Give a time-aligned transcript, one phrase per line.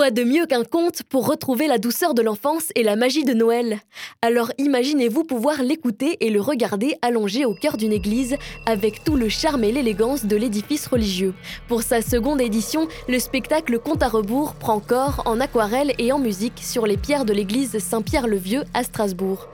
[0.00, 3.80] De mieux qu'un conte pour retrouver la douceur de l'enfance et la magie de Noël?
[4.22, 8.36] Alors imaginez-vous pouvoir l'écouter et le regarder allongé au cœur d'une église
[8.66, 11.34] avec tout le charme et l'élégance de l'édifice religieux.
[11.68, 16.18] Pour sa seconde édition, le spectacle Conte à rebours prend corps en aquarelle et en
[16.18, 19.48] musique sur les pierres de l'église Saint-Pierre-le-Vieux à Strasbourg.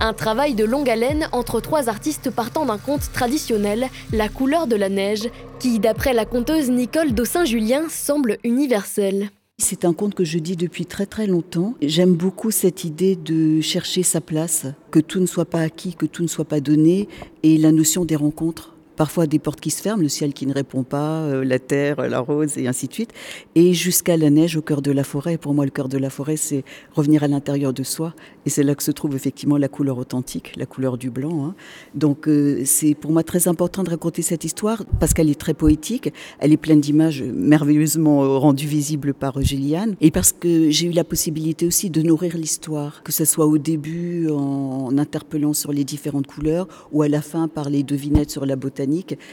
[0.00, 4.76] Un travail de longue haleine entre trois artistes partant d'un conte traditionnel, La couleur de
[4.76, 5.30] la neige,
[5.60, 9.30] qui, d'après la conteuse Nicole Dossin-Julien, semble universel.
[9.64, 11.76] C'est un conte que je dis depuis très très longtemps.
[11.80, 16.04] J'aime beaucoup cette idée de chercher sa place, que tout ne soit pas acquis, que
[16.04, 17.08] tout ne soit pas donné,
[17.44, 20.52] et la notion des rencontres parfois des portes qui se ferment, le ciel qui ne
[20.52, 23.10] répond pas, euh, la terre, la rose et ainsi de suite,
[23.54, 25.38] et jusqu'à la neige au cœur de la forêt.
[25.38, 28.14] Pour moi, le cœur de la forêt, c'est revenir à l'intérieur de soi,
[28.46, 31.46] et c'est là que se trouve effectivement la couleur authentique, la couleur du blanc.
[31.46, 31.54] Hein.
[31.94, 35.54] Donc euh, c'est pour moi très important de raconter cette histoire parce qu'elle est très
[35.54, 40.92] poétique, elle est pleine d'images merveilleusement rendues visibles par Gilliane, et parce que j'ai eu
[40.92, 45.84] la possibilité aussi de nourrir l'histoire, que ce soit au début en interpellant sur les
[45.84, 48.56] différentes couleurs, ou à la fin par les devinettes sur la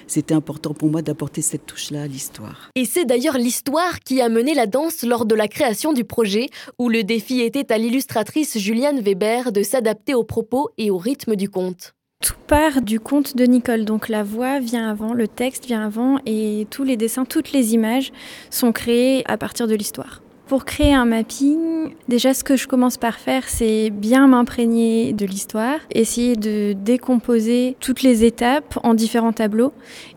[0.08, 2.69] c'était important pour moi d'apporter cette touche-là à l'histoire.
[2.75, 6.50] Et c'est d'ailleurs l'histoire qui a mené la danse lors de la création du projet,
[6.78, 11.36] où le défi était à l'illustratrice Juliane Weber de s'adapter aux propos et au rythme
[11.36, 11.94] du conte.
[12.22, 16.20] Tout part du conte de Nicole, donc la voix vient avant, le texte vient avant
[16.25, 18.11] et tous les dessins, toutes les images
[18.50, 20.22] sont créées à partir de l'histoire.
[20.50, 25.28] Pour créer un mapping, déjà ce que je commence par faire, c'est bien m'imprégner de
[25.28, 29.73] l'histoire, essayer de décomposer toutes les étapes en différents tableaux.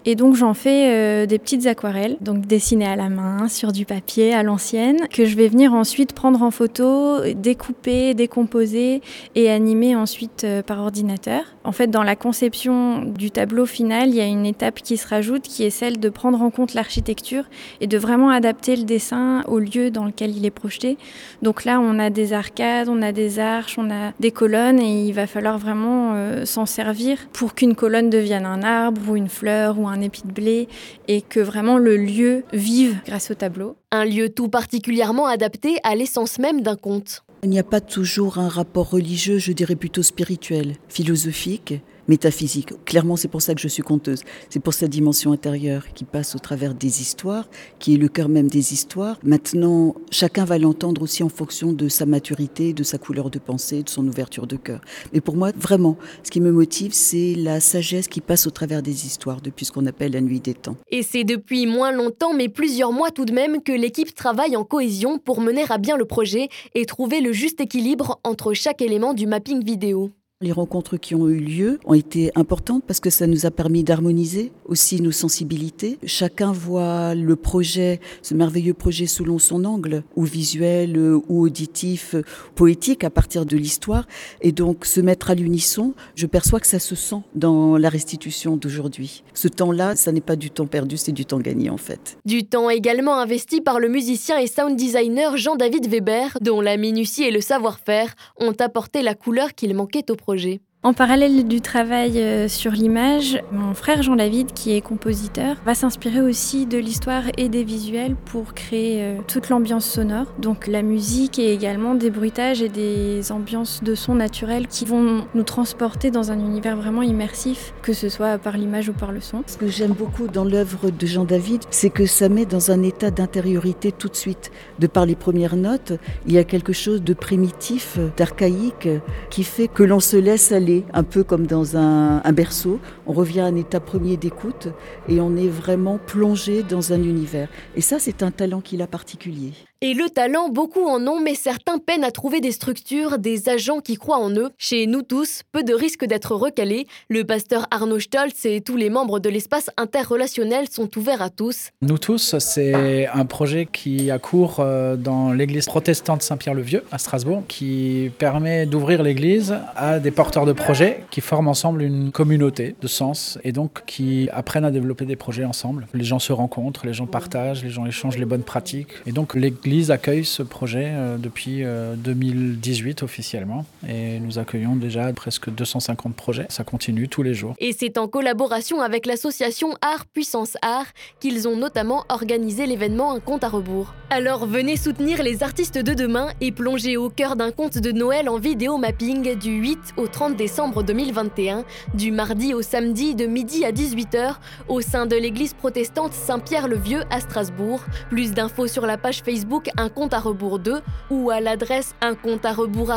[0.06, 3.84] Et donc j'en fais euh, des petites aquarelles, donc dessinées à la main, sur du
[3.84, 9.02] papier à l'ancienne, que je vais venir ensuite prendre en photo, découper, décomposer
[9.34, 11.42] et animer ensuite euh, par ordinateur.
[11.62, 15.06] En fait, dans la conception du tableau final, il y a une étape qui se
[15.06, 17.44] rajoute qui est celle de prendre en compte l'architecture
[17.82, 20.98] et de vraiment adapter le dessin au lieu dans lequel il est projeté.
[21.42, 25.06] Donc là, on a des arcades, on a des arches, on a des colonnes et
[25.06, 29.28] il va falloir vraiment euh, s'en servir pour qu'une colonne devienne un arbre ou une
[29.28, 30.68] fleur ou un épi de blé
[31.08, 33.76] et que vraiment le lieu vive grâce au tableau.
[33.90, 37.24] Un lieu tout particulièrement adapté à l'essence même d'un conte.
[37.42, 41.74] Il n'y a pas toujours un rapport religieux, je dirais plutôt spirituel, philosophique
[42.08, 42.72] métaphysique.
[42.84, 44.22] Clairement, c'est pour ça que je suis conteuse.
[44.50, 47.48] C'est pour cette dimension intérieure qui passe au travers des histoires,
[47.78, 49.18] qui est le cœur même des histoires.
[49.22, 53.82] Maintenant, chacun va l'entendre aussi en fonction de sa maturité, de sa couleur de pensée,
[53.82, 54.80] de son ouverture de cœur.
[55.12, 58.82] Mais pour moi, vraiment, ce qui me motive, c'est la sagesse qui passe au travers
[58.82, 60.76] des histoires depuis ce qu'on appelle la nuit des temps.
[60.90, 64.64] Et c'est depuis moins longtemps, mais plusieurs mois tout de même, que l'équipe travaille en
[64.64, 69.14] cohésion pour mener à bien le projet et trouver le juste équilibre entre chaque élément
[69.14, 70.10] du mapping vidéo.
[70.42, 73.84] Les rencontres qui ont eu lieu ont été importantes parce que ça nous a permis
[73.84, 75.98] d'harmoniser aussi nos sensibilités.
[76.04, 82.16] Chacun voit le projet, ce merveilleux projet selon son angle, ou visuel, ou auditif,
[82.56, 84.08] poétique à partir de l'histoire.
[84.40, 88.56] Et donc se mettre à l'unisson, je perçois que ça se sent dans la restitution
[88.56, 89.22] d'aujourd'hui.
[89.34, 92.18] Ce temps-là, ça n'est pas du temps perdu, c'est du temps gagné en fait.
[92.24, 97.22] Du temps également investi par le musicien et sound designer Jean-David Weber, dont la minutie
[97.22, 100.62] et le savoir-faire ont apporté la couleur qu'il manquait au projet projet.
[100.84, 105.76] En parallèle du travail euh, sur l'image, mon frère Jean David, qui est compositeur, va
[105.76, 110.26] s'inspirer aussi de l'histoire et des visuels pour créer euh, toute l'ambiance sonore.
[110.40, 115.24] Donc la musique et également des bruitages et des ambiances de son naturel qui vont
[115.36, 119.20] nous transporter dans un univers vraiment immersif, que ce soit par l'image ou par le
[119.20, 119.44] son.
[119.46, 122.82] Ce que j'aime beaucoup dans l'œuvre de Jean David, c'est que ça met dans un
[122.82, 124.50] état d'intériorité tout de suite.
[124.80, 125.92] De par les premières notes,
[126.26, 128.88] il y a quelque chose de primitif, d'archaïque,
[129.30, 132.80] qui fait que l'on se laisse aller un peu comme dans un, un berceau.
[133.06, 134.68] On revient à un état premier d'écoute
[135.08, 137.48] et on est vraiment plongé dans un univers.
[137.76, 139.52] Et ça, c'est un talent qu'il a particulier.
[139.84, 143.80] Et le talent, beaucoup en ont, mais certains peinent à trouver des structures, des agents
[143.80, 144.50] qui croient en eux.
[144.56, 146.86] Chez nous tous, peu de risques d'être recalés.
[147.08, 151.70] Le pasteur Arnaud Stolz et tous les membres de l'espace interrelationnel sont ouverts à tous.
[151.80, 157.42] Nous tous, c'est un projet qui a cours euh, dans l'église protestante Saint-Pierre-le-Vieux à Strasbourg,
[157.48, 162.86] qui permet d'ouvrir l'église à des porteurs de projets qui forment ensemble une communauté de
[162.86, 165.88] sens et donc qui apprennent à développer des projets ensemble.
[165.92, 168.92] Les gens se rencontrent, les gens partagent, les gens échangent les bonnes pratiques.
[169.06, 171.64] Et donc l'église l'Église accueille ce projet euh, depuis
[171.96, 176.44] 2018 euh, officiellement et nous accueillons déjà presque 250 projets.
[176.50, 177.54] Ça continue tous les jours.
[177.58, 180.84] Et c'est en collaboration avec l'association Art Puissance Art
[181.20, 183.94] qu'ils ont notamment organisé l'événement Un compte à rebours.
[184.10, 188.28] Alors venez soutenir les artistes de demain et plonger au cœur d'un conte de Noël
[188.28, 191.64] en vidéo mapping du 8 au 30 décembre 2021,
[191.94, 194.34] du mardi au samedi de midi à 18h
[194.68, 197.80] au sein de l'église protestante Saint-Pierre-le-Vieux à Strasbourg.
[198.10, 200.80] Plus d'infos sur la page Facebook Un compte à rebours 2
[201.10, 202.90] ou à l'adresse un compte à rebours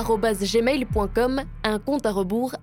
[1.64, 2.56] un compte à rebours